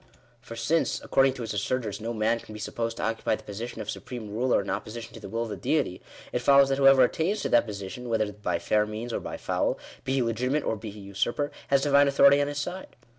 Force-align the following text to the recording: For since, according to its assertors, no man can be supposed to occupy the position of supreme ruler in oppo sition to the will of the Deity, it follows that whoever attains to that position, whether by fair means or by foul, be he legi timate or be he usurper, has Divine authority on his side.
For 0.41 0.55
since, 0.55 0.99
according 1.03 1.33
to 1.33 1.43
its 1.43 1.53
assertors, 1.53 2.01
no 2.01 2.11
man 2.11 2.39
can 2.39 2.53
be 2.53 2.59
supposed 2.59 2.97
to 2.97 3.03
occupy 3.03 3.35
the 3.35 3.43
position 3.43 3.81
of 3.81 3.89
supreme 3.91 4.31
ruler 4.31 4.59
in 4.59 4.65
oppo 4.67 4.87
sition 4.87 5.11
to 5.11 5.19
the 5.19 5.29
will 5.29 5.43
of 5.43 5.49
the 5.49 5.55
Deity, 5.55 6.01
it 6.31 6.39
follows 6.39 6.69
that 6.69 6.79
whoever 6.79 7.03
attains 7.03 7.41
to 7.41 7.49
that 7.49 7.67
position, 7.67 8.09
whether 8.09 8.33
by 8.33 8.57
fair 8.57 8.87
means 8.87 9.13
or 9.13 9.19
by 9.19 9.37
foul, 9.37 9.77
be 10.03 10.13
he 10.13 10.21
legi 10.23 10.49
timate 10.49 10.65
or 10.65 10.75
be 10.75 10.89
he 10.89 11.01
usurper, 11.01 11.51
has 11.67 11.83
Divine 11.83 12.07
authority 12.07 12.41
on 12.41 12.47
his 12.47 12.57
side. 12.57 12.95